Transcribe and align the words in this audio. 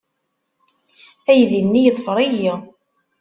Aydi-nni 1.29 1.79
yeḍfer-iyi. 1.81 2.53